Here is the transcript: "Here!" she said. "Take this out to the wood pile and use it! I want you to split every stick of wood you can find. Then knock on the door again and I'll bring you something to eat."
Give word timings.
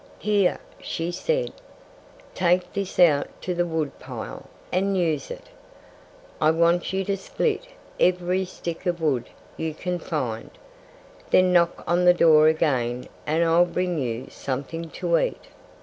"Here!" 0.17 0.57
she 0.81 1.11
said. 1.11 1.53
"Take 2.33 2.73
this 2.73 2.97
out 2.97 3.27
to 3.43 3.53
the 3.53 3.67
wood 3.67 3.99
pile 3.99 4.47
and 4.71 4.97
use 4.97 5.29
it! 5.29 5.49
I 6.41 6.49
want 6.49 6.91
you 6.91 7.05
to 7.05 7.15
split 7.15 7.67
every 7.99 8.43
stick 8.45 8.87
of 8.87 8.99
wood 8.99 9.29
you 9.57 9.75
can 9.75 9.99
find. 9.99 10.49
Then 11.29 11.53
knock 11.53 11.83
on 11.85 12.05
the 12.05 12.15
door 12.15 12.47
again 12.47 13.09
and 13.27 13.43
I'll 13.45 13.63
bring 13.65 13.99
you 13.99 14.27
something 14.31 14.89
to 14.89 15.19
eat." 15.19 15.45